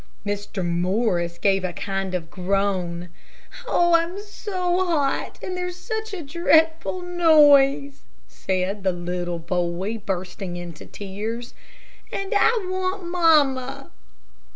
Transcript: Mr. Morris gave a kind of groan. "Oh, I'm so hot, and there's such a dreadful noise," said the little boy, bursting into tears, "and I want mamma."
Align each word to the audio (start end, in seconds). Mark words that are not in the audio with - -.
Mr. 0.25 0.65
Morris 0.65 1.37
gave 1.37 1.63
a 1.63 1.73
kind 1.73 2.15
of 2.15 2.31
groan. 2.31 3.09
"Oh, 3.67 3.93
I'm 3.93 4.19
so 4.19 4.83
hot, 4.83 5.37
and 5.43 5.55
there's 5.55 5.75
such 5.75 6.11
a 6.11 6.23
dreadful 6.23 7.03
noise," 7.03 8.01
said 8.27 8.83
the 8.83 8.93
little 8.93 9.37
boy, 9.37 9.99
bursting 9.99 10.57
into 10.57 10.87
tears, 10.87 11.53
"and 12.11 12.33
I 12.33 12.65
want 12.67 13.03
mamma." 13.07 13.91